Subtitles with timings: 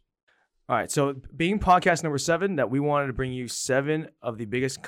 [0.70, 0.90] All right.
[0.90, 4.80] So, being podcast number seven, that we wanted to bring you seven of the biggest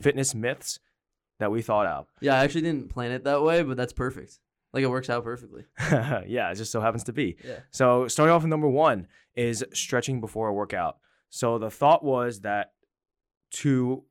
[0.00, 0.80] fitness myths
[1.38, 2.08] that we thought out.
[2.20, 4.40] Yeah, I actually didn't plan it that way, but that's perfect.
[4.72, 5.64] Like it works out perfectly.
[6.26, 7.36] yeah, it just so happens to be.
[7.44, 7.60] Yeah.
[7.70, 10.98] So, starting off with number one is stretching before a workout.
[11.30, 12.72] So, the thought was that
[13.50, 14.02] to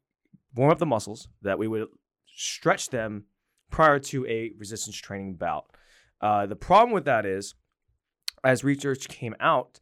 [0.56, 1.88] warm up the muscles, that we would
[2.34, 3.26] stretch them
[3.70, 5.66] prior to a resistance training bout.
[6.22, 7.56] Uh, the problem with that is,
[8.44, 9.80] as research came out,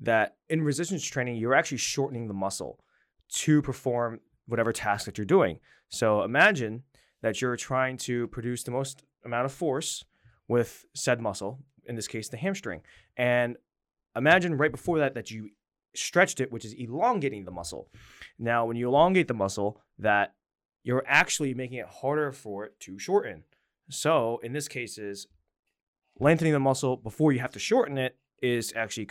[0.00, 2.80] that in resistance training, you're actually shortening the muscle
[3.28, 5.60] to perform whatever task that you're doing.
[5.88, 6.84] So, imagine
[7.22, 10.04] that you're trying to produce the most amount of force
[10.48, 12.80] with said muscle, in this case, the hamstring.
[13.16, 13.56] And
[14.16, 15.50] imagine right before that that you
[15.94, 17.88] stretched it, which is elongating the muscle.
[18.38, 20.34] Now, when you elongate the muscle, that
[20.82, 23.44] you're actually making it harder for it to shorten.
[23.90, 25.26] So, in this case, is
[26.18, 29.06] lengthening the muscle before you have to shorten it is actually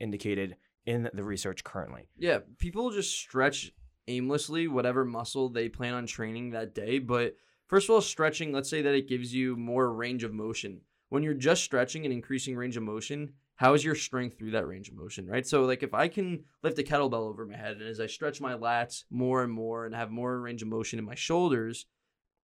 [0.00, 0.54] contraindicated
[0.86, 2.08] in the research currently.
[2.16, 3.72] Yeah, people just stretch
[4.06, 6.98] aimlessly whatever muscle they plan on training that day.
[6.98, 10.80] But first of all, stretching, let's say that it gives you more range of motion.
[11.10, 14.66] When you're just stretching and increasing range of motion, how is your strength through that
[14.66, 15.46] range of motion, right?
[15.46, 18.40] So, like if I can lift a kettlebell over my head and as I stretch
[18.40, 21.86] my lats more and more and have more range of motion in my shoulders,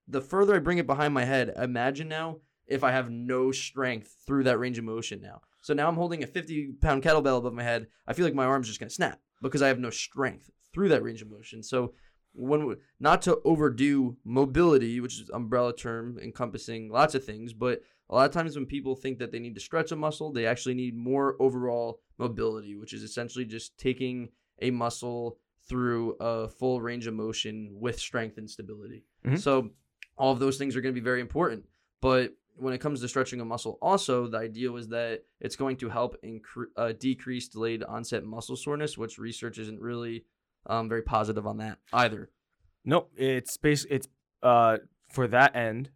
[0.08, 4.16] the further I bring it behind my head, imagine now if I have no strength
[4.26, 5.42] through that range of motion now.
[5.64, 7.86] So now I'm holding a 50 pound kettlebell above my head.
[8.06, 11.02] I feel like my arm's just gonna snap because I have no strength through that
[11.02, 11.62] range of motion.
[11.62, 11.94] So
[12.34, 17.80] when we- not to overdo mobility, which is umbrella term encompassing lots of things, but
[18.10, 20.44] a lot of times when people think that they need to stretch a muscle, they
[20.44, 24.28] actually need more overall mobility, which is essentially just taking
[24.60, 29.06] a muscle through a full range of motion with strength and stability.
[29.24, 29.38] Mhm.
[29.38, 29.70] So
[30.18, 31.64] all of those things are going to be very important.
[32.02, 35.76] But when it comes to stretching a muscle, also the idea was that it's going
[35.78, 40.24] to help incre- uh, decrease delayed onset muscle soreness, which research isn't really
[40.66, 42.30] um, very positive on that either.
[42.84, 43.86] Nope, it's base.
[43.90, 44.08] It's
[44.42, 44.78] uh
[45.10, 45.90] for that end.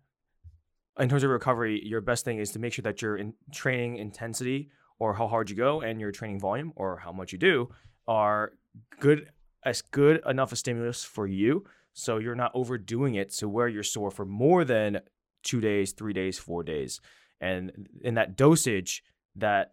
[0.98, 3.98] In terms of recovery, your best thing is to make sure that your in training
[3.98, 7.68] intensity or how hard you go and your training volume or how much you do
[8.08, 8.52] are
[8.98, 9.30] good
[9.64, 13.82] as good enough a stimulus for you, so you're not overdoing it to where you're
[13.82, 15.00] sore for more than
[15.42, 17.00] two days, three days, four days,
[17.40, 19.02] and in that dosage
[19.36, 19.72] that.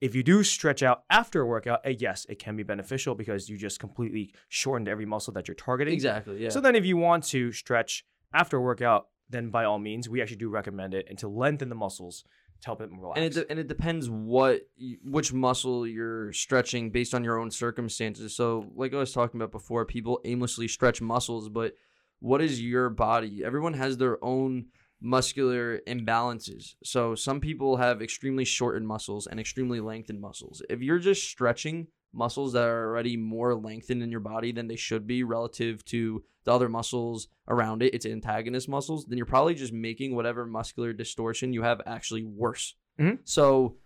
[0.00, 3.48] If you do stretch out after a workout, eh, yes, it can be beneficial because
[3.48, 5.92] you just completely shortened every muscle that you're targeting.
[5.92, 6.40] Exactly.
[6.40, 6.50] Yeah.
[6.50, 10.22] So then, if you want to stretch after a workout, then by all means, we
[10.22, 12.22] actually do recommend it and to lengthen the muscles
[12.60, 13.16] to help it relax.
[13.16, 14.68] and it de- and it depends what
[15.02, 18.36] which muscle you're stretching based on your own circumstances.
[18.36, 21.74] So, like I was talking about before, people aimlessly stretch muscles, but
[22.20, 23.42] what is your body?
[23.44, 24.66] Everyone has their own
[25.00, 26.74] muscular imbalances.
[26.82, 30.62] So, some people have extremely shortened muscles and extremely lengthened muscles.
[30.68, 34.76] If you're just stretching muscles that are already more lengthened in your body than they
[34.76, 39.54] should be relative to the other muscles around it, its antagonist muscles, then you're probably
[39.54, 42.74] just making whatever muscular distortion you have actually worse.
[42.98, 43.18] Mhm.
[43.24, 43.76] So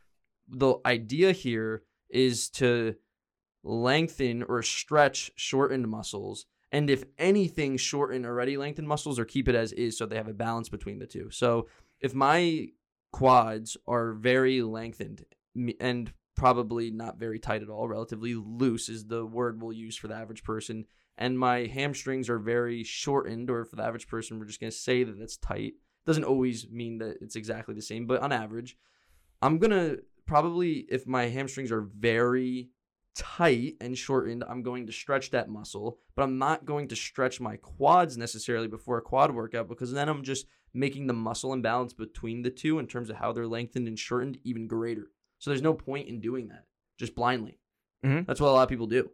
[0.49, 2.95] the idea here is to
[3.65, 6.47] lengthen or stretch shortened muscles.
[6.73, 10.29] And if anything, shorten already lengthened muscles or keep it as is so they have
[10.29, 11.31] a balance between the two.
[11.31, 11.69] So
[12.01, 12.69] if my
[13.13, 15.27] quads are very lengthened
[15.79, 20.09] and probably not very tight at all, relatively loose is the word we'll use for
[20.09, 20.87] the average person,
[21.19, 24.77] and my hamstrings are very shortened, or for the average person, we're just going to
[24.77, 25.75] say that it's tight.
[26.07, 28.79] Doesn't always mean that it's exactly the same, but on average,
[29.43, 32.71] I'm going to probably, if my hamstrings are very
[33.15, 37.41] tight and shortened, I'm going to stretch that muscle, but I'm not going to stretch
[37.41, 41.93] my quads necessarily before a quad workout because then I'm just making the muscle imbalance
[41.93, 45.11] between the two in terms of how they're lengthened and shortened even greater.
[45.39, 46.67] So there's no point in doing that
[46.99, 47.59] just blindly.
[48.05, 48.27] Mhm.
[48.27, 49.11] That's what a lot of people do.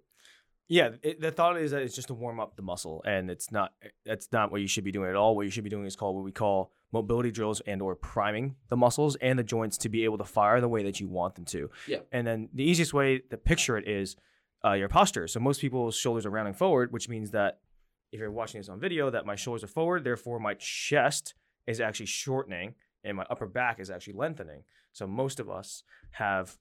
[0.68, 3.50] Yeah, it, the thought is that it's just to warm up the muscle, and it's
[3.50, 3.72] not.
[4.04, 5.34] That's not what you should be doing at all.
[5.34, 8.56] What you should be doing is called what we call mobility drills and or priming
[8.68, 11.34] the muscles and the joints to be able to fire the way that you want
[11.34, 11.70] them to.
[11.86, 11.98] Yeah.
[12.12, 14.16] And then the easiest way to picture it is
[14.64, 15.28] uh, your posture.
[15.28, 17.60] So most people's shoulders are rounding forward, which means that
[18.10, 21.34] if you're watching this on video, that my shoulders are forward, therefore my chest
[21.66, 22.74] is actually shortening
[23.04, 24.62] and my upper back is actually lengthening.
[24.92, 25.82] So most of us
[26.12, 26.56] have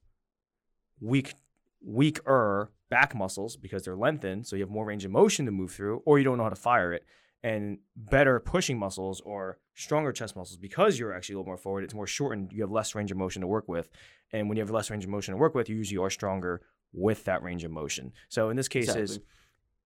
[1.00, 1.34] weak
[1.80, 5.70] weaker back muscles because they're lengthened, so you have more range of motion to move
[5.72, 7.04] through, or you don't know how to fire it.
[7.42, 11.84] And better pushing muscles or stronger chest muscles because you're actually a little more forward.
[11.84, 12.52] It's more shortened.
[12.52, 13.90] You have less range of motion to work with,
[14.32, 16.62] and when you have less range of motion to work with, you usually are stronger
[16.92, 18.12] with that range of motion.
[18.28, 19.20] So in this case, is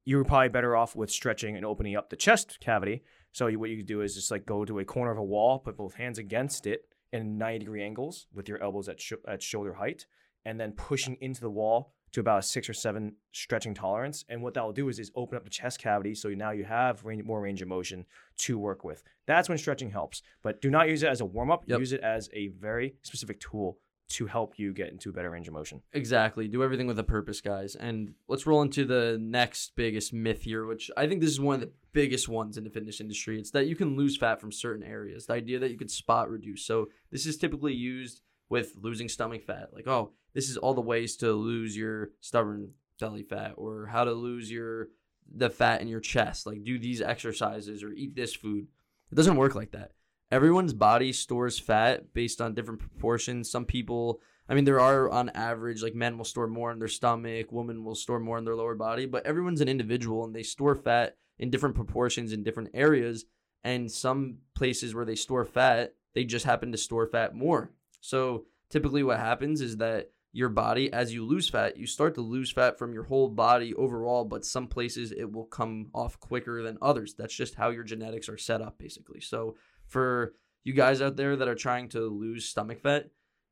[0.05, 3.03] you were probably better off with stretching and opening up the chest cavity.
[3.33, 5.23] So you, what you could do is just like go to a corner of a
[5.23, 9.13] wall, put both hands against it in 90 degree angles with your elbows at, sh-
[9.29, 10.07] at shoulder height,
[10.45, 14.25] and then pushing into the wall to about a six or seven stretching tolerance.
[14.29, 16.15] And what that will do is, is open up the chest cavity.
[16.15, 18.05] So now you have range, more range of motion
[18.39, 19.03] to work with.
[19.27, 20.23] That's when stretching helps.
[20.43, 21.65] But do not use it as a warm up.
[21.67, 21.79] Yep.
[21.79, 23.79] Use it as a very specific tool
[24.11, 25.81] to help you get into a better range of motion.
[25.95, 26.47] Exactly.
[26.47, 27.75] Do everything with a purpose, guys.
[27.75, 31.55] And let's roll into the next biggest myth here, which I think this is one
[31.55, 33.39] of the biggest ones in the fitness industry.
[33.39, 35.27] It's that you can lose fat from certain areas.
[35.27, 36.63] The idea that you could spot reduce.
[36.67, 38.21] So this is typically used
[38.51, 39.71] with losing stomach fat.
[39.73, 44.05] Like, oh, this is all the ways to lose your stubborn belly fat or how
[44.05, 44.89] to lose your
[45.35, 46.47] the fat in your chest.
[46.47, 48.67] Like do these exercises or eat this food.
[49.11, 49.93] It doesn't work like that.
[50.31, 53.51] Everyone's body stores fat based on different proportions.
[53.51, 56.89] Some people I mean, there are on average, like men will store more in their
[56.89, 60.43] stomach, women will store more in their lower body, but everyone's an individual and they
[60.43, 63.25] store fat in different proportions in different areas.
[63.65, 67.71] And some places where they store fat, they just happen to store fat more.
[68.01, 72.23] So typically, what happens is that your body, as you lose fat, you start to
[72.23, 76.63] lose fat from your whole body overall, but some places it will come off quicker
[76.63, 77.15] than others.
[77.15, 79.21] That's just how your genetics are set up, basically.
[79.21, 79.57] So
[79.87, 80.35] for
[80.65, 83.11] you guys out there that are trying to lose stomach fat,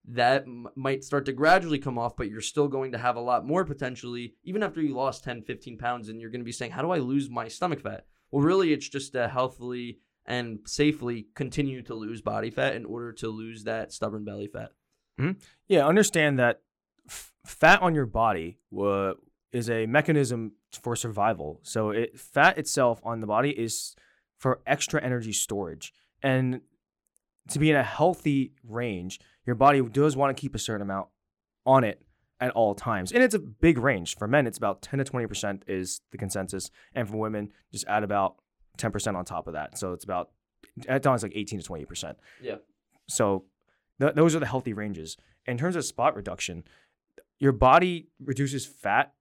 [0.09, 3.21] that m- might start to gradually come off, but you're still going to have a
[3.21, 6.53] lot more potentially, even after you lost 10, 15 pounds, and you're going to be
[6.53, 8.07] saying, How do I lose my stomach fat?
[8.31, 13.13] Well, really, it's just to healthily and safely continue to lose body fat in order
[13.13, 14.71] to lose that stubborn belly fat.
[15.21, 15.39] Mm-hmm.
[15.69, 16.61] Yeah, understand that
[17.45, 19.15] fat on your body wa-
[19.53, 21.61] is a mechanism for survival.
[21.63, 23.95] So it fat itself on the body is
[24.39, 25.93] for extra energy storage.
[26.23, 26.61] And
[27.49, 31.09] to be in a healthy range, your body does want to keep a certain amount
[31.67, 32.03] on it
[32.41, 33.13] at all times.
[33.13, 34.17] And it's a big range.
[34.17, 36.71] For men, it's about 10 to 20% is the consensus.
[36.95, 38.37] And for women, just add about
[38.79, 39.77] 10% on top of that.
[39.77, 40.31] So it's about,
[40.89, 42.15] at times, like 18 to 20%.
[42.41, 42.57] Yeah.
[43.09, 43.45] So
[44.01, 45.17] th- those are the healthy ranges.
[45.47, 46.65] In terms of spot reduction,
[47.41, 49.13] your body reduces fat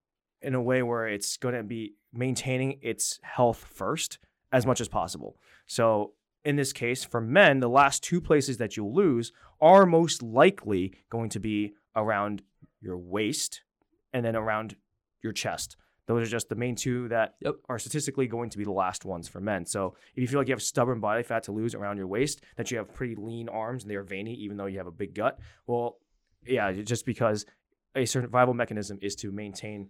[0.42, 4.20] in a way where it's going to be maintaining its health first
[4.52, 5.38] as much as possible.
[5.68, 6.14] So
[6.46, 10.94] in this case, for men, the last two places that you'll lose are most likely
[11.10, 12.42] going to be around
[12.82, 13.62] your waist
[14.14, 14.76] and then around
[15.22, 15.76] your chest.
[16.08, 17.56] Those are just the main two that Yep.
[17.68, 19.66] are statistically going to be the last ones for men.
[19.66, 22.42] So if you feel like you have stubborn body fat to lose around your waist,
[22.56, 24.92] that you have pretty lean arms and they are veiny, even though you have a
[24.92, 26.00] big gut, well,
[26.48, 27.46] yeah, just because
[27.96, 29.90] a survival mechanism is to maintain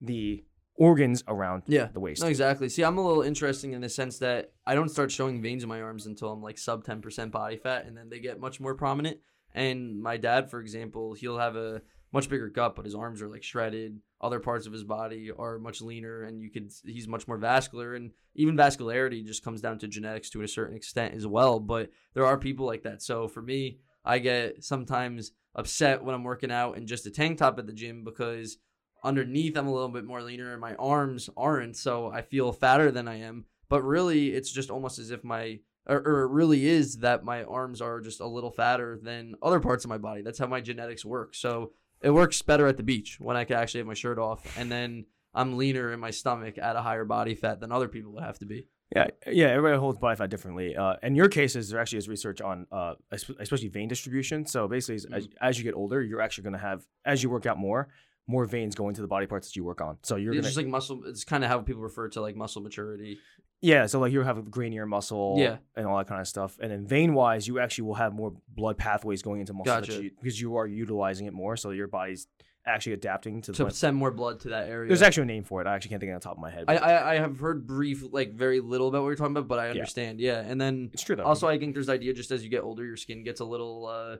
[0.00, 0.44] the
[0.74, 1.86] organs around Yeah.
[1.92, 2.22] the waist.
[2.22, 2.68] No, exactly.
[2.68, 5.68] See, I'm a little interesting in the sense that I don't start showing veins in
[5.68, 8.74] my arms until I'm like sub 10% body fat, and then they get much more
[8.74, 9.18] prominent.
[9.54, 11.80] And my dad, for example, he'll have a
[12.12, 14.00] much bigger gut, but his arms are like shredded.
[14.20, 17.94] Other parts of his body are much leaner, and you could he's much more vascular.
[17.94, 21.58] And even vascularity just comes down to genetics to a certain extent as well.
[21.58, 23.02] But there are people like that.
[23.02, 27.38] So for me, I get sometimes upset when I'm working out in just a tank
[27.38, 28.58] top at the gym because
[29.02, 32.90] underneath I'm a little bit more leaner and my arms aren't, so I feel fatter
[32.90, 33.46] than I am.
[33.68, 35.58] But really, it's just almost as if my
[35.88, 39.60] or, or it really is that my arms are just a little fatter than other
[39.60, 40.22] parts of my body.
[40.22, 41.34] That's how my genetics work.
[41.34, 44.56] So it works better at the beach when I can actually have my shirt off,
[44.58, 48.12] and then I'm leaner in my stomach at a higher body fat than other people
[48.12, 48.68] would have to be.
[48.94, 49.46] Yeah, yeah.
[49.48, 50.76] Everybody holds body fat differently.
[50.76, 54.46] Uh, in your cases, there actually is research on, uh, especially vein distribution.
[54.46, 57.28] So basically, as, as, as you get older, you're actually going to have, as you
[57.28, 57.88] work out more,
[58.28, 59.98] more veins going to the body parts that you work on.
[60.02, 61.02] So you're gonna, just like muscle.
[61.06, 63.18] It's kind of how people refer to like muscle maturity.
[63.60, 63.86] yeah.
[63.86, 65.56] So like you have a grainier muscle, Yeah.
[65.76, 66.56] and all that kind of stuff.
[66.60, 69.86] And then vein wise, you actually will have more blood pathways going into muscle that
[69.86, 70.02] Gotcha.
[70.02, 71.56] you, because you are utilizing it more.
[71.56, 72.28] So your body's
[72.66, 73.52] actually adapting to.
[73.52, 73.74] to blood.
[73.74, 74.88] send more blood to that area.
[74.88, 75.66] There's actually a name for it.
[75.66, 76.64] I actually can't think of it on the top of my head.
[76.68, 79.58] I, I I have heard brief, like very little about what you're talking about, but
[79.58, 80.20] I understand.
[80.20, 81.24] Yeah, and then it's true though.
[81.24, 83.44] also I think there's the idea just as you get older, your skin gets a
[83.44, 84.16] little uh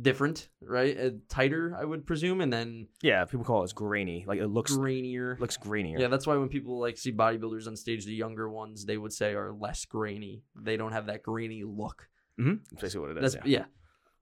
[0.00, 0.98] different, right?
[0.98, 4.24] Uh, tighter, I would presume, and then Yeah, people call it as grainy.
[4.26, 5.38] Like it looks grainier.
[5.40, 5.98] looks grainier.
[5.98, 9.12] Yeah, that's why when people like see bodybuilders on stage, the younger ones they would
[9.12, 10.42] say are less grainy.
[10.54, 12.08] They don't have that grainy look.
[12.36, 13.32] hmm That's basically what it is.
[13.34, 13.58] That's yeah.
[13.60, 13.64] yeah.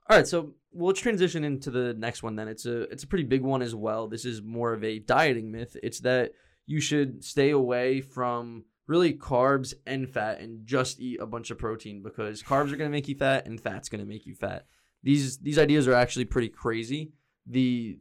[0.09, 2.37] All right, so well, let's transition into the next one.
[2.37, 4.07] Then it's a it's a pretty big one as well.
[4.07, 5.77] This is more of a dieting myth.
[5.83, 6.33] It's that
[6.67, 11.59] you should stay away from really carbs and fat and just eat a bunch of
[11.59, 14.35] protein because carbs are going to make you fat and fat's going to make you
[14.35, 14.67] fat.
[15.03, 17.13] These these ideas are actually pretty crazy.
[17.47, 17.99] The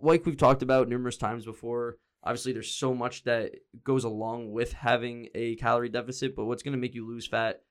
[0.00, 1.96] like we've talked about numerous times before.
[2.22, 3.52] Obviously, there's so much that
[3.84, 7.62] goes along with having a calorie deficit, but what's going to make you lose fat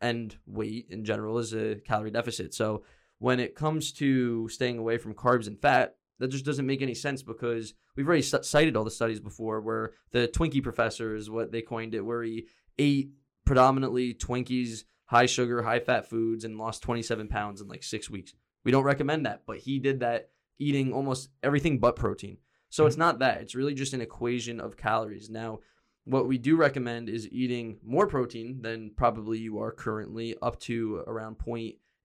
[0.00, 2.54] and weight in general is a calorie deficit.
[2.54, 2.84] So
[3.18, 6.94] when it comes to staying away from carbs and fat, that just doesn't make any
[6.94, 11.52] sense because we've already cited all the studies before where the Twinkie professor is what
[11.52, 12.46] they coined it, where he
[12.78, 13.10] ate
[13.44, 18.34] predominantly Twinkies, high sugar, high fat foods, and lost 27 pounds in like six weeks.
[18.64, 22.38] We don't recommend that, but he did that eating almost everything but protein.
[22.68, 23.40] So it's not that.
[23.40, 25.30] It's really just an equation of calories.
[25.30, 25.60] Now,
[26.04, 30.96] what we do recommend is eating more protein than probably you are currently, up to
[31.06, 31.38] around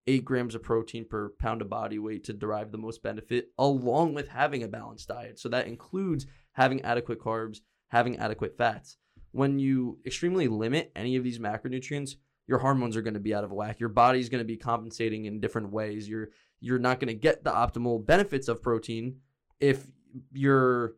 [0.08, 4.14] 0.8 grams of protein per pound of body weight to derive the most benefit, along
[4.14, 5.40] with having a balanced diet.
[5.40, 8.98] So that includes having adequate carbs, having adequate fats.
[9.32, 12.12] When you extremely limit any of these macronutrients,
[12.48, 13.80] your hormones are going to be out of whack.
[13.80, 16.08] Your body's going to be compensating in different ways.
[16.08, 16.30] You're
[16.60, 19.18] you're not going to get the optimal benefits of protein
[19.60, 19.86] if
[20.32, 20.96] you're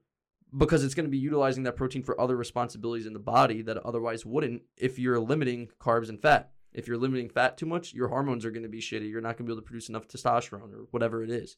[0.58, 3.78] because it's going to be utilizing that protein for other responsibilities in the body that
[3.78, 6.52] otherwise wouldn't if you're limiting carbs and fat.
[6.76, 9.10] If you're limiting fat too much, your hormones are going to be shitty.
[9.10, 11.58] You're not going to be able to produce enough testosterone or whatever it is.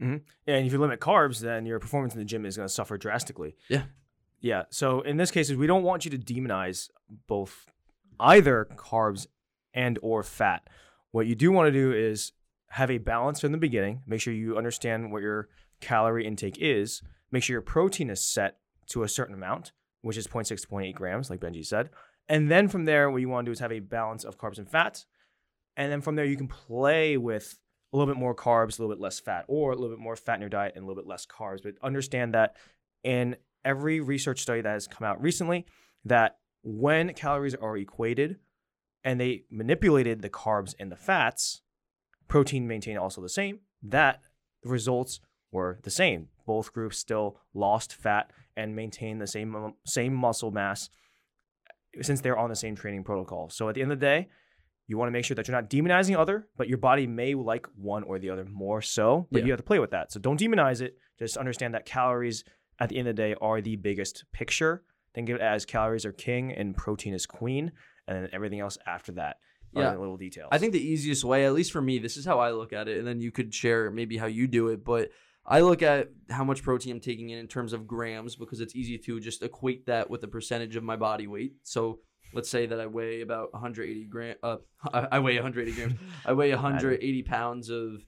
[0.00, 0.18] Mm-hmm.
[0.46, 2.96] And if you limit carbs, then your performance in the gym is going to suffer
[2.96, 3.56] drastically.
[3.68, 3.84] Yeah.
[4.40, 4.64] Yeah.
[4.70, 6.90] So in this case, we don't want you to demonize
[7.26, 7.66] both
[8.20, 9.26] either carbs
[9.74, 10.68] and or fat.
[11.10, 12.32] What you do want to do is
[12.70, 14.02] have a balance from the beginning.
[14.06, 15.48] Make sure you understand what your
[15.80, 17.02] calorie intake is.
[17.32, 19.72] Make sure your protein is set to a certain amount,
[20.06, 21.90] which is 0.6 to 0.8 grams, like Benji said.
[22.28, 24.58] And then from there, what you want to do is have a balance of carbs
[24.58, 25.04] and fats.
[25.76, 27.58] And then from there, you can play with
[27.92, 30.14] a little bit more carbs, a little bit less fat, or a little bit more
[30.14, 31.60] fat in your diet and a little bit less carbs.
[31.60, 32.54] But understand that
[33.02, 33.34] in
[33.64, 35.66] every research study that has come out recently,
[36.04, 38.38] that when calories are equated
[39.02, 41.62] and they manipulated the carbs and the fats,
[42.28, 43.58] protein maintained also the same.
[43.82, 44.20] That
[44.62, 45.18] results
[45.52, 46.28] were the same.
[46.46, 50.90] Both groups still lost fat and maintained the same um, same muscle mass
[51.98, 53.48] eh, since they're on the same training protocol.
[53.50, 54.28] So at the end of the day,
[54.86, 57.66] you want to make sure that you're not demonizing other, but your body may like
[57.76, 59.46] one or the other more so, but Yeah.
[59.46, 60.12] you have to play with that.
[60.12, 60.96] So don't demonize it.
[61.18, 62.44] Just understand that calories
[62.78, 64.84] at the end of the day are the biggest picture.
[65.14, 67.72] Think of it as calories are king and protein is queen,
[68.06, 69.38] and then everything else after that
[69.74, 69.96] are Yeah.
[69.96, 70.50] little details.
[70.52, 72.86] I think the easiest way, at least for me, this is how I look at
[72.86, 74.84] it, and then you could share maybe how you do it.
[74.84, 75.10] But
[75.46, 78.74] I look at how much protein I'm taking in in terms of grams because it's
[78.74, 81.54] easy to just equate that with a percentage of my body weight.
[81.62, 82.00] So
[82.34, 84.36] let's say that I weigh about 180 gram.
[84.42, 84.56] Uh,
[84.92, 85.94] I I weigh 180 grams.
[86.24, 88.02] I weigh 180 pounds of.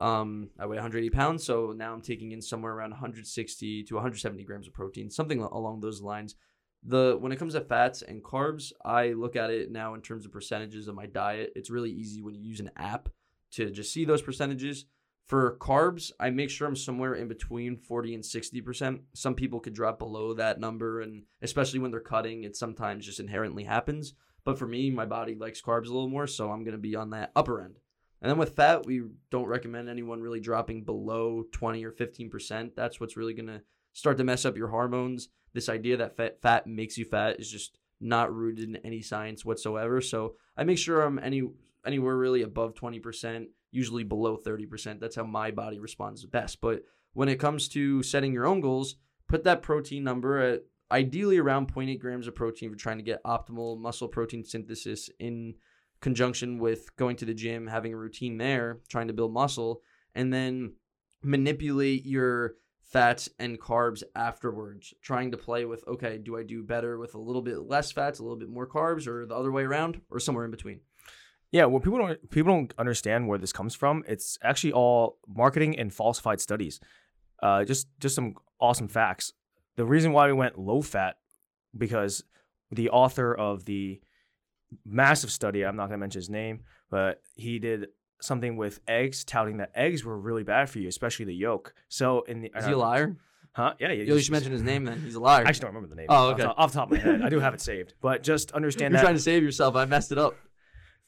[0.00, 4.42] Um, I weigh 180 pounds, so now I'm taking in somewhere around 160 to 170
[4.42, 6.34] grams of protein, something along those lines
[6.86, 10.26] the when it comes to fats and carbs, I look at it now in terms
[10.26, 11.52] of percentages of my diet.
[11.56, 13.08] It's really easy when you use an app
[13.52, 14.84] to just see those percentages.
[15.26, 19.00] For carbs, I make sure I'm somewhere in between 40 and 60%.
[19.14, 23.20] Some people could drop below that number and especially when they're cutting, it sometimes just
[23.20, 24.14] inherently happens.
[24.44, 26.94] But for me, my body likes carbs a little more, so I'm going to be
[26.94, 27.78] on that upper end.
[28.20, 32.70] And then with fat, we don't recommend anyone really dropping below 20 or 15%.
[32.74, 33.62] That's what's really going to
[33.92, 35.28] start to mess up your hormones.
[35.54, 39.44] This idea that fat, fat makes you fat is just not rooted in any science
[39.44, 40.00] whatsoever.
[40.00, 41.42] So I make sure I'm any
[41.86, 45.00] anywhere really above 20%, usually below 30%.
[45.00, 46.60] That's how my body responds the best.
[46.60, 48.96] But when it comes to setting your own goals,
[49.28, 53.22] put that protein number at ideally around 0.8 grams of protein for trying to get
[53.24, 55.54] optimal muscle protein synthesis in
[56.00, 59.80] conjunction with going to the gym, having a routine there, trying to build muscle,
[60.14, 60.74] and then
[61.22, 66.98] manipulate your fats and carbs afterwards, trying to play with okay, do I do better
[66.98, 69.64] with a little bit less fats, a little bit more carbs, or the other way
[69.64, 70.80] around, or somewhere in between?
[71.54, 74.02] Yeah, well, people don't people don't understand where this comes from.
[74.08, 76.80] It's actually all marketing and falsified studies.
[77.40, 79.32] Uh, just just some awesome facts.
[79.76, 81.14] The reason why we went low fat
[81.78, 82.24] because
[82.72, 84.00] the author of the
[84.84, 87.86] massive study, I'm not going to mention his name, but he did
[88.20, 91.72] something with eggs, touting that eggs were really bad for you, especially the yolk.
[91.88, 93.16] So in the Is he a liar?
[93.52, 93.74] Huh?
[93.78, 94.02] Yeah, yeah.
[94.02, 95.00] Yo, you should mention his name then.
[95.04, 95.44] He's a liar.
[95.46, 96.06] I actually don't remember the name.
[96.08, 96.42] Oh, off okay.
[96.42, 98.98] Off, the top of my head, I do have it saved, but just understand that
[98.98, 99.76] You're that trying to save yourself.
[99.76, 100.34] I messed it up.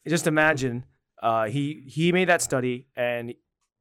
[0.09, 0.85] Just imagine
[1.23, 3.37] uh, he he made that study and it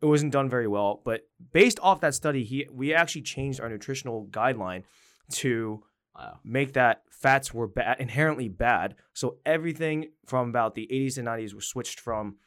[0.06, 1.02] wasn't done very well.
[1.04, 1.22] But
[1.54, 4.84] based off that study, he we actually changed our nutritional guideline
[5.34, 5.84] to
[6.18, 6.40] Wow.
[6.46, 8.96] make that fats were bad inherently bad.
[9.14, 12.38] So everything from about the 80s and 90s was switched from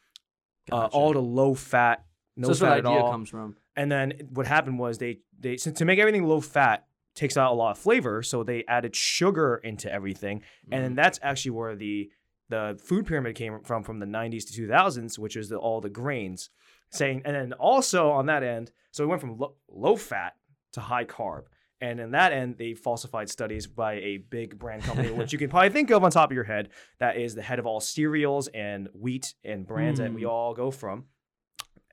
[0.71, 0.95] uh, Gotcha.
[0.95, 2.03] all to low fat,
[2.35, 3.11] no so fat where at the idea all.
[3.11, 3.57] comes from.
[3.75, 7.55] And then what happened was they they to make everything low fat takes out a
[7.55, 10.85] lot of flavor, so they added sugar into everything, and Mm.
[10.85, 12.09] then that's actually where the
[12.49, 15.89] the food pyramid came from from the 90s to 2000s, which is the, all the
[15.89, 16.49] grains.
[16.91, 20.33] Saying and then also on that end, so we went from low, low fat
[20.73, 21.43] to high carb.
[21.81, 25.49] And in that end, they falsified studies by a big brand company, which you can
[25.49, 26.69] probably think of on top of your head.
[26.99, 30.29] That is the head of all cereals and wheat and brands that we Hmm.
[30.29, 31.05] all go from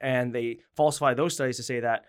[0.01, 2.05] and they falsify those studies to say that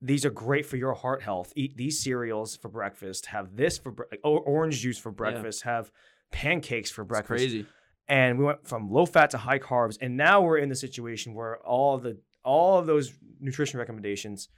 [0.00, 1.52] these are great for your heart health.
[1.56, 3.26] Eat these cereals for breakfast.
[3.26, 5.62] Have this for bre- orange juice for breakfast.
[5.62, 5.90] Have
[6.32, 7.28] pancakes for It's breakfast.
[7.44, 7.66] crazy.
[8.06, 11.34] And we went from low fat to high carbs, and now we're in the situation
[11.34, 14.48] where all the all of those nutrition recommendations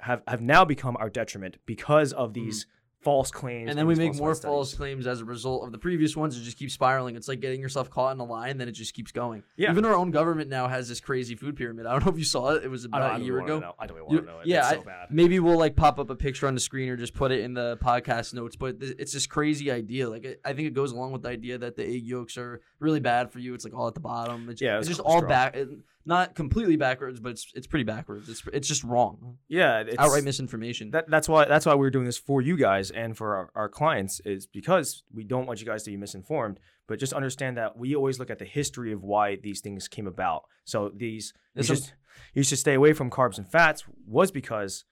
[0.00, 2.34] have have now become our detriment because of mm.
[2.34, 2.66] these
[3.02, 3.68] false claims.
[3.68, 4.50] And then we make more studies.
[4.52, 6.36] false claims as a result of the previous ones.
[6.38, 7.16] It just keeps spiraling.
[7.16, 9.42] It's like getting yourself caught in a lie, and then it just keeps going.
[9.56, 9.70] Yeah.
[9.70, 11.86] Even our own government now has this crazy food pyramid.
[11.86, 12.64] I don't know if you saw it.
[12.64, 13.58] It was I I about a don't year ago.
[13.58, 13.74] know.
[13.78, 14.46] I don't even want to know it.
[14.46, 15.08] yeah, it's I- so bad.
[15.10, 17.54] Maybe we'll like pop up a picture on the screen or just put it in
[17.54, 18.56] the podcast notes.
[18.56, 20.08] But th- it's this crazy idea.
[20.08, 22.60] Like it, I think it goes along with the idea that the egg yolks are
[22.78, 23.54] really bad for you.
[23.54, 24.48] It's like all at the bottom.
[24.48, 25.56] It's, Yeah, it's it's just all back.
[25.56, 25.68] It,
[26.04, 28.28] not completely backwards, but it's it's pretty backwards.
[28.28, 29.38] It's it's just wrong.
[29.48, 30.90] Yeah, it's, Outright misinformation.
[30.90, 33.68] that, that's why that's why we're doing this for you guys and for our, our
[33.68, 37.76] clients is because we don't want you guys to be misinformed but just understand that
[37.76, 41.62] we always look at the history of why these things came about so these you
[41.62, 41.92] should,
[42.34, 44.84] you should stay away from carbs and fats was because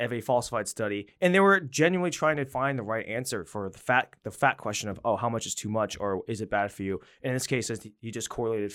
[0.00, 3.68] of a falsified study and they were genuinely trying to find the right answer for
[3.68, 6.50] the fat the fat question of oh how much is too much or is it
[6.50, 7.70] bad for you And in this case
[8.00, 8.72] he just correlated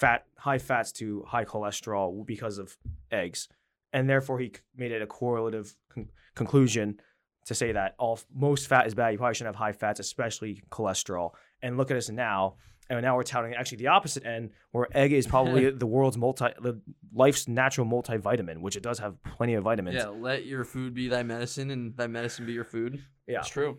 [0.00, 2.76] fat high fats to high cholesterol because of
[3.12, 3.48] eggs
[3.92, 7.00] and therefore he made it a correlative con- conclusion
[7.46, 9.10] to say that all most fat is bad.
[9.10, 11.32] You probably shouldn't have high fats, especially cholesterol.
[11.62, 12.56] And look at us now,
[12.88, 16.46] and now we're touting actually the opposite end, where egg is probably the world's multi,
[16.60, 16.80] the
[17.12, 19.96] life's natural multivitamin, which it does have plenty of vitamins.
[19.96, 23.02] Yeah, let your food be thy medicine, and thy medicine be your food.
[23.26, 23.38] Yeah.
[23.38, 23.78] it's true.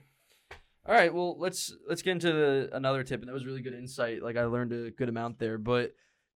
[0.86, 3.76] All right, well let's let's get into the, another tip, and that was really good
[3.76, 4.24] insight.
[4.24, 5.94] Like I learned a good amount there, but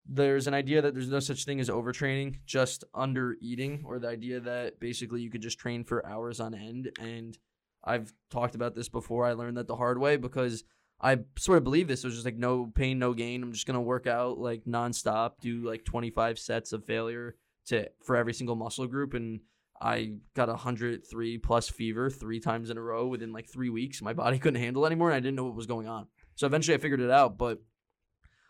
[0.08, 4.08] there's an idea that there's no such thing as overtraining, just under eating, or the
[4.08, 6.92] idea that basically you could just train for hours on end.
[7.00, 7.38] And
[7.84, 9.26] I've talked about this before.
[9.26, 10.64] I learned that the hard way because
[11.02, 12.04] I sort of believe this.
[12.04, 13.44] It was just like no pain, no gain.
[13.44, 17.36] I'm just gonna work out like nonstop, do like 25 sets of failure
[17.68, 19.42] to for every single muscle group, and
[19.82, 24.02] I got a 103 plus fever three times in a row within like three weeks.
[24.02, 26.08] My body couldn't handle it anymore, and I didn't know what was going on.
[26.36, 27.38] So eventually, I figured it out.
[27.38, 27.60] But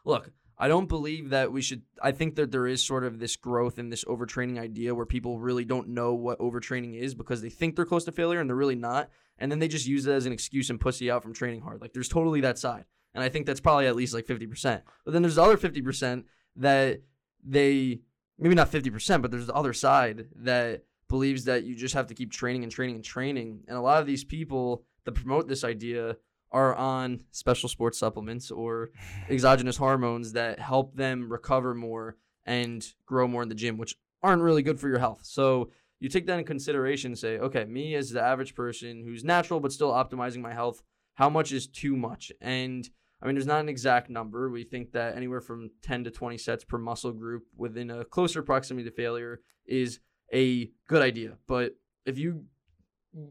[0.06, 1.82] look, I don't believe that we should.
[2.02, 5.40] I think that there is sort of this growth in this overtraining idea where people
[5.40, 8.56] really don't know what overtraining is because they think they're close to failure and they're
[8.56, 11.34] really not, and then they just use it as an excuse and pussy out from
[11.34, 11.82] training hard.
[11.82, 14.82] Like there's totally that side, and I think that's probably at least like 50%.
[15.04, 16.24] But then there's the other 50%
[16.58, 17.02] that
[17.44, 18.00] they
[18.40, 22.14] maybe not 50%, but there's the other side that believes that you just have to
[22.14, 23.64] keep training and training and training.
[23.68, 26.18] And a lot of these people that promote this idea
[26.56, 28.92] are on special sports supplements or
[29.30, 32.16] exogenous hormones that help them recover more
[32.46, 35.20] and grow more in the gym, which aren't really good for your health.
[35.24, 39.26] So you take that in consideration and say, okay, me as the average person who's
[39.26, 40.82] natural but still optimizing my health,
[41.16, 42.32] how much is too much?
[42.40, 42.90] And
[43.22, 44.50] I mean, there's not an exact number.
[44.50, 48.42] We think that anywhere from 10 to 20 sets per muscle group within a closer
[48.42, 50.00] proximity to failure is
[50.34, 51.38] a good idea.
[51.48, 51.74] But
[52.06, 52.46] if you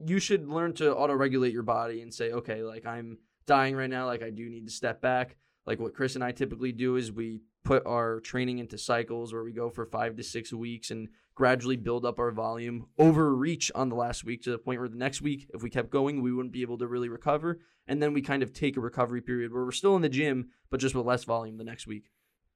[0.07, 3.91] you should learn to auto regulate your body and say, okay, like I'm dying right
[3.91, 5.37] now, like I do need to step back.
[5.67, 9.43] Like what Chris and I typically do is we put our training into cycles where
[9.43, 13.89] we go for five to six weeks and gradually build up our volume, overreach on
[13.89, 16.33] the last week to the point where the next week, if we kept going, we
[16.33, 17.59] wouldn't be able to really recover.
[17.87, 20.51] And then we kind of take a recovery period where we're still in the gym,
[20.71, 22.11] but just with less volume the next week.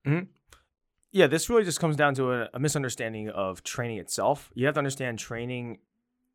[0.07, 0.27] Mm-hmm.
[1.11, 4.51] yeah, this really just comes down to a, a misunderstanding of training itself.
[4.55, 5.79] You have to understand training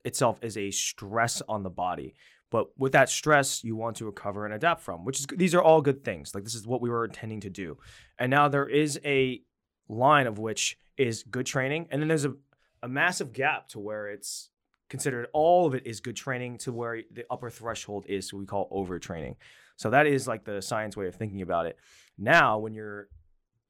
[0.04, 2.16] itself is a stress on the body.
[2.50, 5.62] But with that stress, you want to recover and adapt from, which is these are
[5.62, 6.36] all good things.
[6.36, 7.78] Like this is what we were intending to do.
[8.20, 9.42] And now there is a
[9.90, 12.36] line of which is good training, and then there's a,
[12.84, 14.50] a massive gap to where it's
[14.88, 18.46] considered all of it is good training to where the upper threshold is what we
[18.46, 19.36] call overtraining.
[19.76, 21.80] So that is like the science way of thinking about it.
[22.20, 23.08] Now, when you're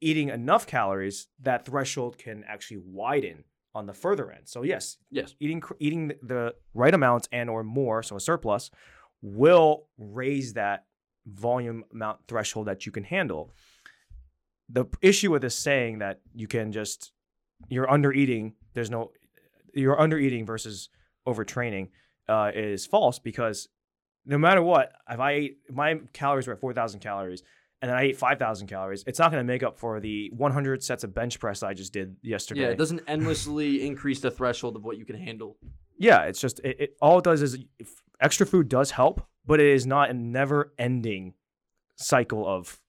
[0.02, 3.44] eating enough calories, that threshold can actually widen
[3.74, 4.48] on the further end.
[4.48, 5.34] So yes, Yes.
[5.40, 8.70] eating eating the- right amounts and or more, so a surplus,
[9.22, 10.86] will raise that
[11.26, 13.52] volume amount threshold that you can handle.
[14.68, 17.12] The issue with this saying that you can just
[17.68, 18.54] you're under eating.
[18.74, 19.12] There's no
[19.74, 20.88] you're under eating versus
[21.26, 21.90] overtraining
[22.28, 23.68] uh, is false because
[24.26, 27.42] no matter what, if I ate my calories were at four thousand calories
[27.84, 30.30] and then I ate five thousand calories, it's not going to make up for the
[30.34, 32.62] 100 sets of bench press I just did yesterday.
[32.62, 35.58] Yeah, it doesn't endlessly increase the threshold of what you can handle.
[35.98, 37.58] Yeah, it's just it, it all it does is
[38.22, 41.34] extra food does help, but it is not a never-ending
[41.96, 42.80] cycle of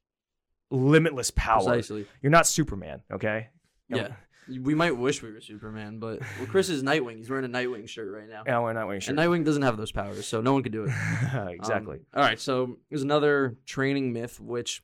[0.71, 1.65] limitless power.
[1.65, 2.08] Precisely.
[2.21, 3.49] You're not Superman, okay?
[3.89, 4.08] You know, Yeah.
[4.47, 7.17] We might wish we were Superman, but well, Chris is Nightwing.
[7.17, 8.43] He's wearing a Nightwing shirt right now.
[8.45, 9.17] Yeah, we're not wearing And.
[9.17, 10.89] Nightwing doesn't have those powers, so no one could do it.
[11.49, 11.97] exactly.
[11.97, 14.84] Um, all right, so there's another training myth, which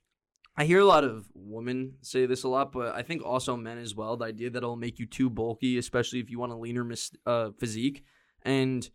[0.58, 3.78] I hear a lot of women say this a lot, but I think also men
[3.78, 4.18] as well.
[4.18, 7.12] The idea that it'll make you too bulky, especially if you want a leaner mis-
[7.26, 8.04] uh, physique.
[8.44, 8.88] And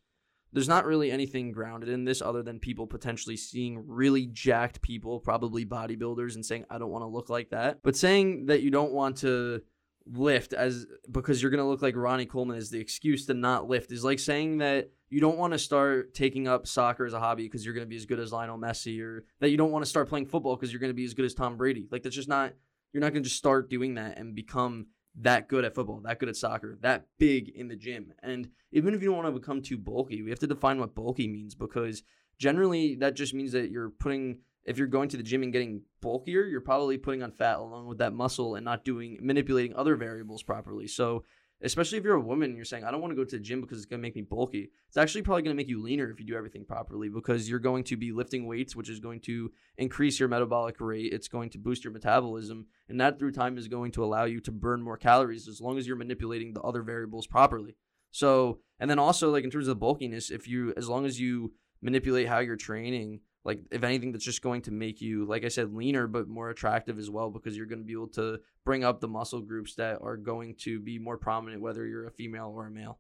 [0.53, 5.21] there's not really anything grounded in this other than people potentially seeing really jacked people,
[5.21, 7.79] probably bodybuilders, and saying, I don't want to look like that.
[7.83, 9.63] But saying that you don't want to
[10.07, 13.69] lift as because you're going to look like Ronnie Coleman is the excuse to not
[13.69, 17.21] lift is like saying that you don't want to start taking up soccer as a
[17.21, 19.73] hobby because you're going to be as good as Lionel Messi or that you don't
[19.73, 21.89] want to start playing football because you're going to be as good as Tom Brady.
[21.91, 22.53] Like that's just not
[22.93, 24.87] you're not going to just start doing that and become
[25.19, 28.13] that good at football, that good at soccer, that big in the gym.
[28.23, 30.95] And even if you don't want to become too bulky, we have to define what
[30.95, 32.03] bulky means because
[32.39, 35.83] generally that just means that you're putting if you're going to the gym and getting
[36.01, 39.97] bulkier, you're probably putting on fat along with that muscle and not doing manipulating other
[39.97, 40.89] variables properly.
[40.89, 41.25] So,
[41.63, 43.43] especially if you're a woman and you're saying, I don't want to go to the
[43.43, 45.81] gym because it's going to make me bulky, it's actually probably going to make you
[45.81, 49.01] leaner if you do everything properly because you're going to be lifting weights, which is
[49.01, 51.13] going to increase your metabolic rate.
[51.13, 52.67] It's going to boost your metabolism.
[52.89, 55.79] And that through time is going to allow you to burn more calories as long
[55.79, 57.77] as you're manipulating the other variables properly.
[58.11, 61.53] So, and then also, like in terms of bulkiness, if you, as long as you
[61.81, 65.49] manipulate how you're training, like if anything that's just going to make you like i
[65.49, 68.85] said leaner but more attractive as well because you're going to be able to bring
[68.85, 72.53] up the muscle groups that are going to be more prominent whether you're a female
[72.55, 72.99] or a male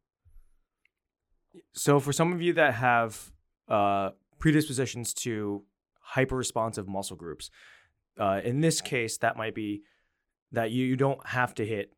[1.72, 3.32] So for some of you that have
[3.68, 5.64] uh, predispositions to
[6.00, 7.50] hyper responsive muscle groups,
[8.18, 9.82] uh, in this case, that might be
[10.52, 11.92] that you, you don't have to hit.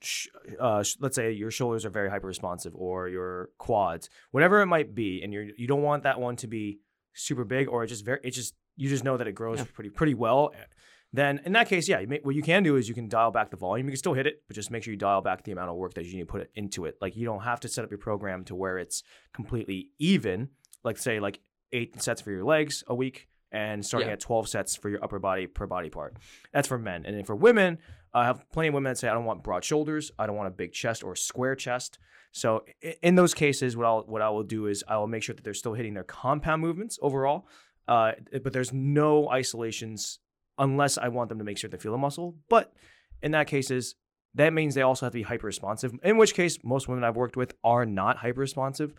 [0.00, 0.28] Sh-
[0.60, 4.66] uh, sh- let's say your shoulders are very hyper responsive, or your quads, whatever it
[4.66, 6.80] might be, and you you don't want that one to be
[7.16, 9.64] super big, or it just very it just you just know that it grows Yeah.
[9.72, 10.52] pretty pretty well.
[10.54, 10.64] Eh,
[11.12, 13.30] then in that case, yeah, you may, what you can do is you can dial
[13.30, 13.86] back the volume.
[13.86, 15.76] You can still hit it, but just make sure you dial back the amount of
[15.76, 16.96] work that you need to put it into it.
[17.00, 19.02] Like you don't have to set up your program to where it's
[19.32, 20.48] completely even.
[20.84, 21.40] Like say like
[21.72, 24.14] eight sets for your legs a week and starting Yeah.
[24.14, 26.16] at 12 sets for your upper body per body part.
[26.52, 27.06] That's for men.
[27.06, 27.78] And then for women,
[28.12, 30.48] I have plenty of women that say I don't want broad shoulders, I don't want
[30.48, 31.98] a big chest or a square chest.
[32.36, 32.66] So
[33.02, 35.42] in those cases, what I'll what I will do is I will make sure that
[35.42, 37.48] they're still hitting their compound movements overall,
[37.88, 40.18] uh, but there's no isolations
[40.58, 42.36] unless I want them to make sure they feel the muscle.
[42.50, 42.74] But
[43.22, 43.94] in that cases,
[44.34, 45.94] that means they also have to be hyper responsive.
[46.02, 48.92] In which case, most women I've worked with are not hyper responsive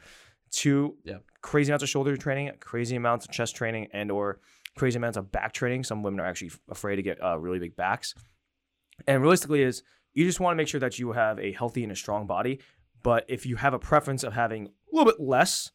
[0.53, 1.17] to Yeah.
[1.41, 4.39] crazy amounts of shoulder training, crazy amounts of chest training, and or
[4.75, 5.83] crazy amounts of back training.
[5.83, 8.15] Some women are actually afraid to get uh, really big backs.
[9.05, 9.83] And realistically, is
[10.15, 12.59] you just want to make sure that you have a healthy and a strong body.
[13.07, 15.71] But if you have a preference of having a little bit less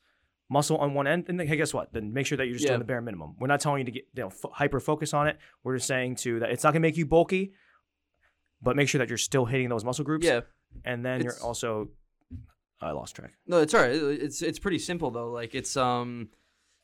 [0.51, 1.93] muscle on one end, then hey, guess what?
[1.95, 2.73] Then make sure that you're just Yeah.
[2.73, 3.37] doing the bare minimum.
[3.41, 5.39] We're not telling you to get you know, f- hyper focus on it.
[5.65, 7.55] We're just saying to that it's not gonna make you bulky,
[8.61, 10.27] but make sure that you're still hitting those muscle groups.
[10.27, 10.41] yeah
[10.85, 11.89] and then you're also.
[12.83, 13.33] I lost track.
[13.47, 16.29] no it's all right it's it's pretty simple though like it's um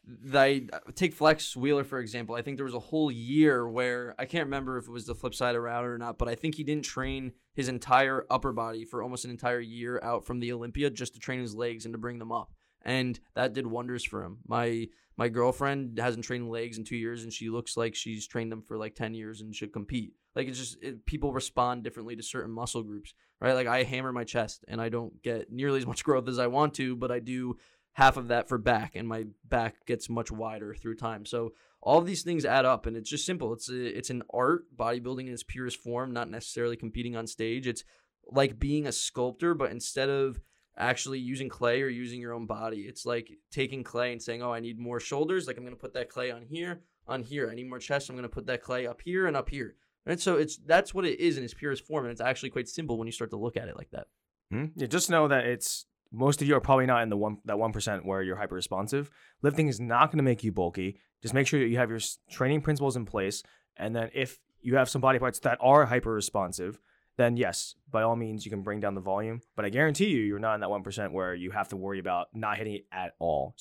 [0.09, 2.35] they take flex wheeler for example.
[2.35, 5.15] I think there was a whole year where i can't remember if it was the
[5.15, 8.85] flip side around or not but i think he didn't train his entire upper body
[8.85, 11.93] for almost an entire year out from the olympia just to train his legs and
[11.95, 12.53] to bring them up.
[12.83, 14.39] And that did wonders for him.
[14.47, 18.53] My my girlfriend hasn't trained legs in two years and she looks like she's trained
[18.53, 20.13] them for like 10 years and should compete.
[20.37, 23.55] Like it's just it, people respond differently to certain muscle groups right?
[23.55, 26.47] Like i hammer my chest and i don't get nearly as much growth as i
[26.47, 27.57] want to but i do
[27.99, 31.27] half of that for back and my back gets much wider through time.
[31.27, 33.53] So all these things add up and it's just simple.
[33.53, 37.67] It's a, it's an art bodybuilding in its purest form not necessarily competing on stage.
[37.67, 37.83] It's
[38.31, 40.39] like being a sculptor but instead of
[40.77, 44.53] actually using clay or using your own body it's like taking clay and saying oh
[44.53, 45.49] i need more shoulders.
[45.49, 47.51] Like i'm going to put that clay on here on here.
[47.51, 48.11] I need more chest.
[48.11, 49.75] I'm going to put that clay up here and up here.
[50.07, 52.69] Right so it's that's what it is in its purest form and it's actually quite
[52.69, 54.07] simple when you start to look at it like that.
[54.53, 54.67] Hmm?
[54.77, 57.59] Yeah, just know that it's most of you are probably not in the one that
[57.59, 59.11] one percent where you're hyper responsive.
[59.43, 60.99] Lifting is not going to make you bulky.
[61.23, 63.43] Just make sure that you have your training principles in place,
[63.77, 66.79] and then if you have some body parts that are hyper responsive,
[67.17, 69.41] then yes, by all means you can bring down the volume.
[69.57, 71.99] But I guarantee you, you're not in that one percent where you have to worry
[71.99, 73.55] about not hitting it at all.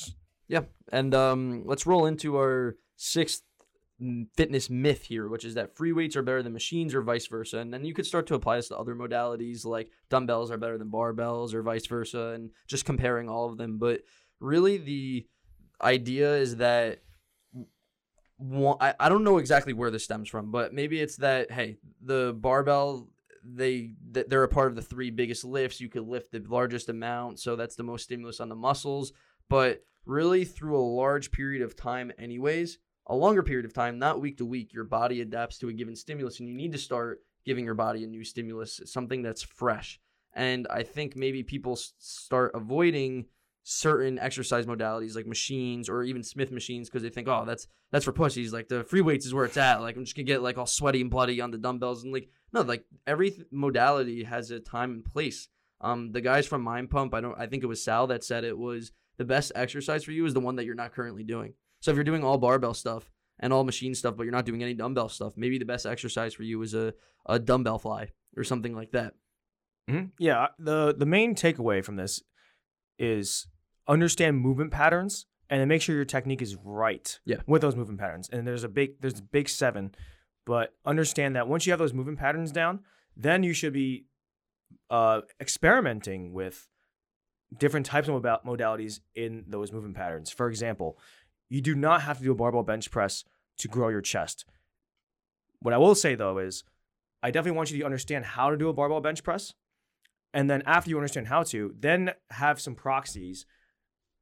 [0.48, 3.42] Yeah, and um, let's roll into our sixth
[4.36, 7.58] fitness myth here, which is that free weights are better than machines or vice versa.
[7.58, 10.78] And then you could start to apply this to other modalities like dumbbells are better
[10.78, 13.78] than barbells or vice versa, and just comparing all of them.
[13.78, 14.02] But
[14.40, 15.28] really, the
[15.82, 17.02] idea is that
[18.80, 22.36] I, I don't know exactly where this stems from, but maybe it's that hey, the
[22.38, 23.10] barbell
[23.44, 25.82] they th- they're a part of the three biggest lifts.
[25.82, 29.12] You could lift the largest amount, so that's the most stimulus on the muscles.
[29.50, 32.78] But really, through a large period of time, anyways,
[33.08, 35.96] a longer period of time, not week to week, your body adapts to a given
[35.96, 40.00] stimulus, and you need to start giving your body a new stimulus, something that's fresh.
[40.34, 43.26] And I think maybe people start avoiding
[43.64, 48.06] certain exercise modalities like machines or even Smith machines because they think, oh, that's that's
[48.06, 48.54] for pussies.
[48.54, 49.82] Like the free weights is where it's at.
[49.82, 52.30] Like I'm just gonna get like all sweaty and bloody on the dumbbells and like
[52.54, 55.50] no, like every th- modality has a time and place.
[55.82, 58.44] Um, the guys from Mind Pump, I don't, I think it was Sal that said
[58.44, 61.54] it was the best exercise for you is the one that you're not currently doing.
[61.82, 63.10] So if you're doing all barbell stuff
[63.40, 66.34] and all machine stuff, but you're not doing any dumbbell stuff, maybe the best exercise
[66.34, 66.94] for you is a
[67.26, 69.14] a dumbbell fly or something like that.
[69.90, 70.12] Mhm.
[70.18, 72.24] Yeah, the the main takeaway from this
[72.98, 73.48] is
[73.88, 77.38] understand movement patterns and then make sure your technique is right Yeah.
[77.48, 78.30] with those movement patterns.
[78.30, 79.94] And there's a big there's a big seven,
[80.46, 82.84] but understand that once you have those movement patterns down,
[83.16, 84.06] then you should be
[84.90, 86.68] uh, experimenting with
[87.58, 90.30] different types of moda- modalities in those movement patterns.
[90.32, 91.00] For example,
[91.50, 93.24] you do not have to do a barbell bench press
[93.58, 94.46] to grow your chest.
[95.60, 96.64] What I will say though is,
[97.24, 99.54] I definitely want you to understand how to do a barbell bench press.
[100.34, 103.46] And then after you understand how to, then have some proxies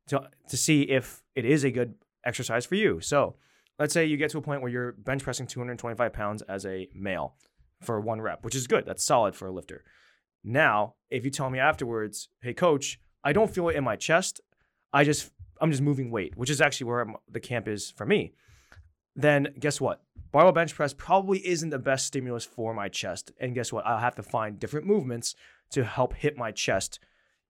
[0.07, 3.01] to, to see if it is a good exercise for you.
[3.01, 3.35] So
[3.79, 6.87] let's say you get to a point where you're bench pressing 225 pounds as a
[6.93, 7.35] male
[7.81, 8.85] for one rep, which is good.
[8.85, 9.83] That's solid for a lifter.
[10.43, 14.39] Now, if you tell me afterwards, hey coach, I don't feel it in my chest.
[14.93, 15.31] I just
[15.65, 18.33] I'm just moving weight, which is actually where I'm- the camp is for me.
[19.15, 20.03] Then guess what?
[20.31, 23.31] Barbell bench press probably isn't the best stimulus for my chest.
[23.39, 23.85] And guess what?
[23.85, 25.35] I'll have to find different movements
[25.71, 26.99] to help hit my chest.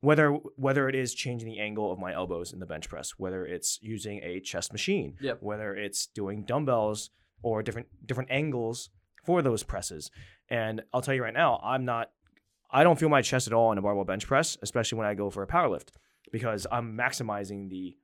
[0.01, 3.45] Whether whether it is changing the angle of my elbows in the bench press, whether
[3.45, 5.41] it's using a chest machine, Yep.
[5.41, 7.09] whether it's doing dumbbells
[7.41, 8.89] or different different angles
[9.23, 10.11] for those presses.
[10.47, 12.11] And I'll tell you right now, I'm not
[12.69, 15.15] I don't feel my chest at all in a barbell bench press, especially when I
[15.15, 15.91] go for a power lift,
[16.31, 17.97] because I'm maximizing the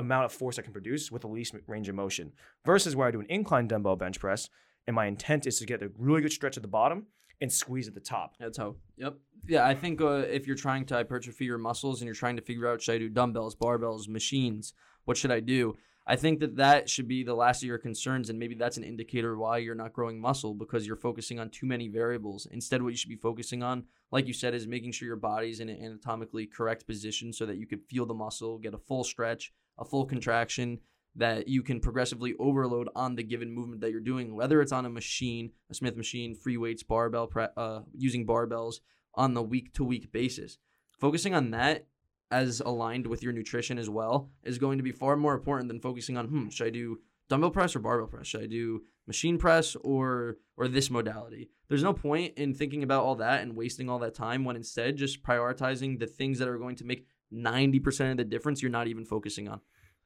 [0.00, 2.32] amount of force I can produce with the least range of motion.
[2.64, 4.48] Versus where I do an incline dumbbell bench press,
[4.86, 7.06] and my intent is to get a really good stretch at the bottom
[7.40, 8.34] and squeeze at the top.
[8.38, 8.76] That's how.
[8.96, 9.14] Yep.
[9.46, 12.42] Yeah, I think uh, if you're trying to hypertrophy your muscles and you're trying to
[12.42, 15.76] figure out should I do dumbbells, barbells, machines, what should I do?
[16.06, 18.84] I think that that should be the last of your concerns, and maybe that's an
[18.84, 22.48] indicator why you're not growing muscle because you're focusing on too many variables.
[22.50, 25.60] Instead, what you should be focusing on, like you said, is making sure your body's
[25.60, 29.04] in an anatomically correct position so that you could feel the muscle, get a full
[29.04, 30.78] stretch, a full contraction,
[31.16, 34.86] that you can progressively overload on the given movement that you're doing, whether it's on
[34.86, 38.76] a machine, a Smith machine, free weights, barbell, pre- uh, using barbells
[39.14, 40.58] on the week to week basis.
[40.98, 41.86] Focusing on that
[42.30, 45.80] as aligned with your nutrition as well is going to be far more important than
[45.80, 48.26] focusing on, hmm, should I do dumbbell press or barbell press?
[48.26, 51.50] Should I do machine press or or this modality?
[51.68, 54.96] There's no point in thinking about all that and wasting all that time when instead
[54.96, 58.88] just prioritizing the things that are going to make 90% of the difference you're not
[58.88, 59.60] even focusing on.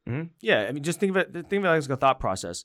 [0.09, 0.31] Mhm.
[0.41, 1.33] Yeah, I mean, just think of it.
[1.49, 2.65] Think of it as a thought process.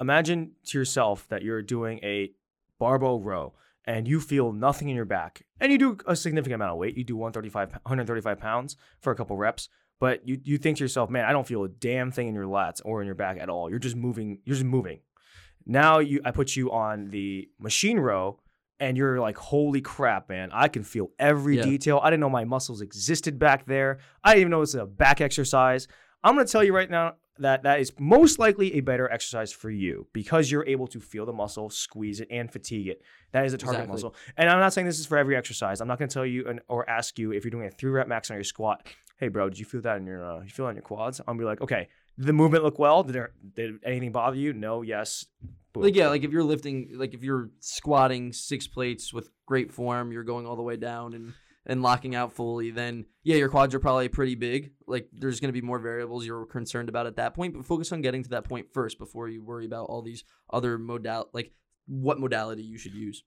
[0.00, 2.32] Imagine to yourself that you're doing a
[2.78, 6.72] barbell row and you feel nothing in your back, and you do a significant amount
[6.72, 6.96] of weight.
[6.96, 9.68] You do 135, 135 pounds for a couple reps,
[10.00, 12.46] but you you think to yourself, man, I don't feel a damn thing in your
[12.46, 13.68] lats or in your back at all.
[13.68, 14.38] You're just moving.
[14.44, 15.00] You're just moving.
[15.66, 18.40] Now you, I put you on the machine row,
[18.80, 20.50] and you're like, holy crap, man!
[20.52, 21.64] I can feel every Yeah.
[21.64, 22.00] detail.
[22.02, 23.98] I didn't know my muscles existed back there.
[24.22, 25.86] I didn't even know it's a back exercise.
[26.22, 29.68] I'm to tell you right now that that is most likely a better exercise for
[29.70, 33.02] you because you're able to feel the muscle, squeeze it, and fatigue it.
[33.32, 33.92] That is a target Exactly.
[33.94, 34.14] muscle.
[34.36, 35.80] And I'm not saying this is for every exercise.
[35.80, 38.06] I'm not to tell you and, or ask you if you're doing a three rep
[38.08, 38.86] max on your squat.
[39.18, 40.24] Hey, bro, did you feel that in your?
[40.24, 41.20] Uh, you feel in your quads?
[41.20, 43.02] I'm gonna be like, okay, did the movement look well?
[43.02, 44.52] Did there did anything bother you?
[44.52, 44.82] No.
[44.82, 45.26] Yes.
[45.74, 45.82] Boom.
[45.82, 50.12] Like yeah, like if you're lifting, like if you're squatting six plates with great form,
[50.12, 51.34] you're going all the way down and
[51.66, 54.72] and locking out fully, then yeah, your quads are probably pretty big.
[54.86, 57.90] Like there's going to be more variables you're concerned about at that point, but focus
[57.90, 61.52] on getting to that point first before you worry about all these other modal like
[61.86, 63.24] what modality you should use.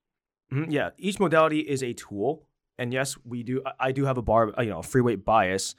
[0.52, 3.62] Mhm, Yeah, each modality is a tool, and yes, we do.
[3.80, 5.76] I- do have a bar, you know, free weight bias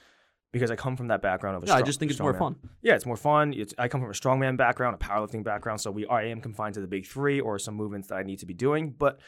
[0.53, 1.67] because I come from that background of a.
[1.67, 2.39] Yeah, I just think it's more strongman.
[2.39, 2.57] fun.
[2.83, 3.53] Yeah, it's more fun.
[3.53, 6.75] It's, I come from a strongman background, a powerlifting background, so we I am confined
[6.75, 8.95] to the big three or some movements that I need to be doing.
[8.99, 9.21] But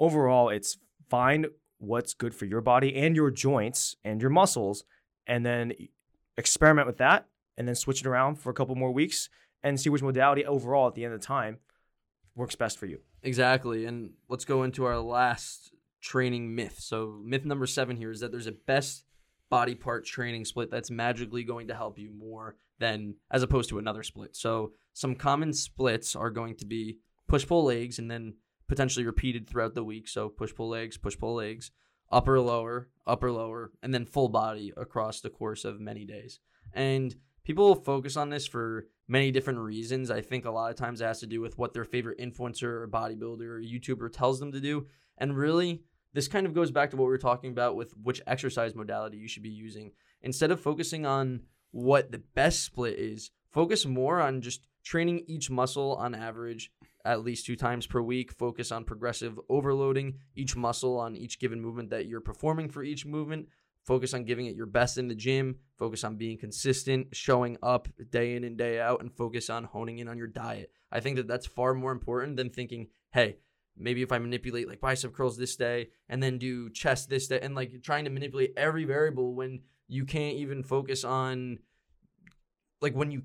[0.00, 1.46] overall, it's find
[1.78, 4.84] what's good for your body and your joints and your muscles,
[5.26, 5.72] and then
[6.36, 9.28] experiment with that, and then switch it around for a couple more weeks,
[9.62, 11.58] and see which modality overall at the end of the time
[12.34, 13.00] works best for you.
[13.22, 13.84] Exactly.
[13.84, 16.76] And let's go into our last training myth.
[16.78, 19.04] So, myth number seven here is that there's a best
[19.52, 23.78] body part training split that's magically going to help you more than as opposed to
[23.78, 24.34] another split.
[24.34, 26.96] So, some common splits are going to be
[27.28, 28.36] push pull legs and then
[28.66, 30.08] potentially repeated throughout the week.
[30.08, 31.70] So, push pull legs, push pull legs,
[32.10, 36.40] upper lower, upper lower, and then full body across the course of many days.
[36.72, 40.10] And people focus on this for many different reasons.
[40.10, 42.62] I think a lot of times it has to do with what their favorite influencer
[42.62, 44.86] or bodybuilder or YouTuber tells them to do.
[45.18, 45.82] And really,
[46.14, 49.16] this kind of goes back to what we were talking about with which exercise modality
[49.16, 49.92] you should be using.
[50.22, 55.50] Instead of focusing on what the best split is, focus more on just training each
[55.50, 56.70] muscle on average
[57.04, 58.32] at least two times per week.
[58.32, 63.06] Focus on progressive overloading each muscle on each given movement that you're performing for each
[63.06, 63.48] movement.
[63.84, 65.56] Focus on giving it your best in the gym.
[65.76, 69.98] Focus on being consistent, showing up day in and day out, and focus on honing
[69.98, 70.70] in on your diet.
[70.92, 73.38] I think that that's far more important than thinking, hey,
[73.76, 77.40] maybe if I manipulate like bicep curls this day and then do chest this day
[77.40, 81.58] and like trying to manipulate every variable when you can't even focus on
[82.80, 83.22] like when you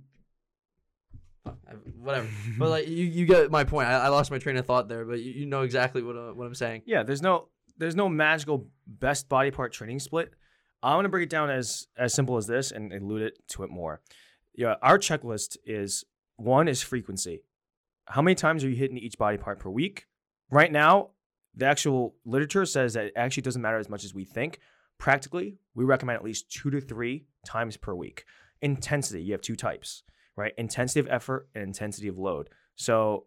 [1.97, 4.89] whatever but like you, you get my point I, I lost my train of thought
[4.89, 7.95] there but you, you know exactly what, uh, what i'm saying Yeah, there's no there's
[7.95, 10.33] no magical best body part training split.
[10.83, 13.69] I'm gonna break it down as as simple as this and allude it to it
[13.69, 14.01] more.
[14.55, 16.03] Yeah, our checklist is
[16.38, 17.43] one is frequency.
[18.05, 20.07] How many times are you hitting each body part per week?
[20.49, 21.10] Right now,
[21.55, 24.60] the actual literature says that it actually doesn't matter as much as we think.
[24.97, 28.25] Practically, we recommend at least two to three times per week.
[28.62, 30.03] Intensity, you have two types,
[30.36, 30.53] right?
[30.57, 32.49] Intensity of effort and intensity of load.
[32.75, 33.25] So,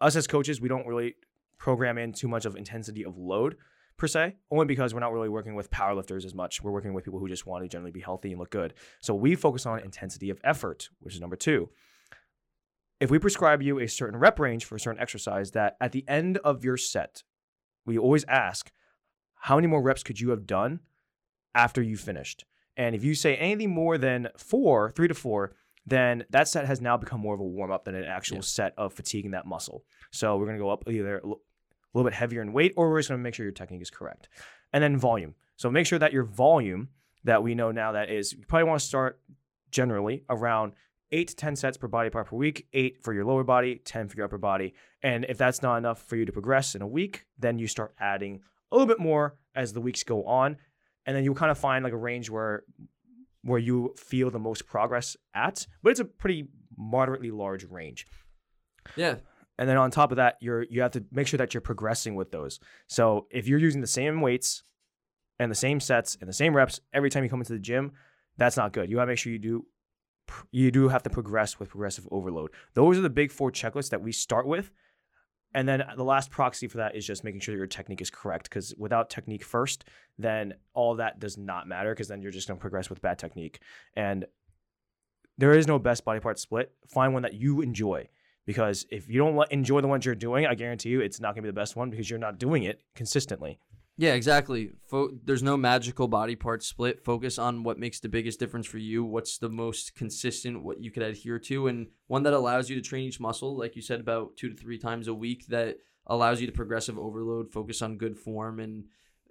[0.00, 1.14] us as coaches, we don't really
[1.58, 3.56] program in too much of intensity of load
[3.96, 6.60] per se, only because we're not really working with powerlifters as much.
[6.62, 8.74] We're working with people who just want to generally be healthy and look good.
[9.00, 11.70] So we focus on intensity of effort, which is number two.
[13.02, 16.04] If we prescribe you a certain rep range for a certain exercise, that at the
[16.06, 17.24] end of your set,
[17.84, 18.70] we always ask,
[19.34, 20.78] how many more reps could you have done
[21.52, 22.44] after you finished?
[22.76, 26.80] And if you say anything more than four, three to four, then that set has
[26.80, 28.42] now become more of a warm up than an actual Yeah.
[28.42, 29.84] set of fatiguing that muscle.
[30.12, 33.00] So we're going to go up either a little bit heavier in weight, or we're
[33.00, 34.28] just going to make sure your technique is correct.
[34.72, 35.34] And then volume.
[35.56, 36.90] So make sure that your volume
[37.24, 39.20] that we know now that is, you probably want to start
[39.72, 40.74] generally around
[41.12, 44.08] eight to 10 sets per body part per week, eight for your lower body, 10
[44.08, 44.74] for your upper body.
[45.02, 47.94] And if that's not enough for you to progress in a week, then you start
[48.00, 50.56] adding a little bit more as the weeks go on.
[51.04, 52.64] And then you'll kind of find like a range where
[53.44, 56.46] where you feel the most progress at, but it's a pretty
[56.76, 58.06] moderately large range.
[58.96, 59.16] yeah
[59.58, 62.14] And then on top of that, you're you have to make sure that you're progressing
[62.14, 62.60] with those.
[62.86, 64.62] So if you're using the same weights
[65.38, 67.92] and the same sets and the same reps every time you come into the gym,
[68.38, 68.88] that's not good.
[68.88, 69.66] You want to make sure you do
[70.50, 72.50] you do have to progress with progressive overload.
[72.74, 74.70] Those are the big four checklists that we start with.
[75.54, 78.44] And then the last proxy for that is just making sure your technique is correct.
[78.44, 79.84] Because without technique first,
[80.18, 81.92] then all that does not matter.
[81.92, 83.60] Because then you're just going to progress with bad technique.
[83.94, 84.24] And
[85.36, 86.72] there is no best body part split.
[86.88, 88.08] Find one that you enjoy.
[88.46, 91.42] Because if you don't enjoy the ones you're doing, I guarantee you it's not going
[91.42, 93.58] to be the best one because you're not doing it consistently.
[94.02, 94.72] Yeah, exactly.
[94.88, 97.04] Fo- there's no magical body part split.
[97.04, 99.04] Focus on what makes the biggest difference for you.
[99.04, 102.82] What's the most consistent, what you could adhere to, and one that allows you to
[102.82, 105.46] train each muscle, like you said, about two to three times a week.
[105.46, 108.86] That allows you to progressive overload, focus on good form, and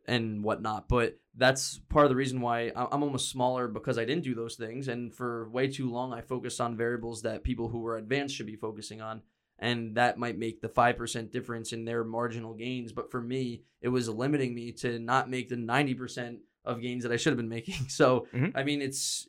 [0.08, 0.88] and whatnot.
[0.88, 4.56] But that's part of the reason why I'm almost smaller because I didn't do those
[4.56, 8.36] things, and for way too long I focused on variables that people who were advanced
[8.36, 9.22] should be focusing on
[9.62, 12.92] and that might make the 5% difference in their marginal gains.
[12.92, 17.12] But for me it was limiting me to not make the 90% of gains that
[17.12, 17.86] i should have been making.
[17.88, 18.52] So Mhm.
[18.56, 19.28] i mean it's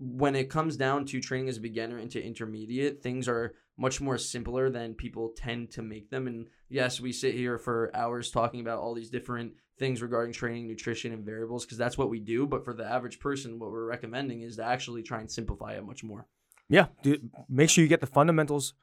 [0.00, 4.18] when it comes down to training as a beginner into intermediate things are much more
[4.18, 6.26] simpler than people tend to make them.
[6.26, 10.66] And yes we sit here for hours talking about all these different things regarding training
[10.66, 12.46] nutrition and variables because that's what we do.
[12.46, 15.84] But for the average person what we're recommending is to actually try and simplify it
[15.84, 16.26] much more.
[16.68, 17.18] Yeah, do,
[17.48, 18.74] make sure you get the fundamentals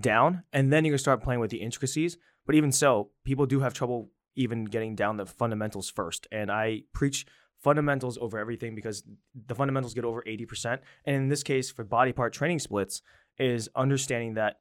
[0.00, 2.16] down, and then you can start playing with the intricacies.
[2.46, 6.26] But even so, people do have trouble even getting down the fundamentals first.
[6.32, 7.26] And I preach
[7.62, 9.04] fundamentals over everything because
[9.46, 10.78] the fundamentals get over 80%.
[11.04, 13.02] And in this case, for body part training splits,
[13.38, 14.60] is understanding that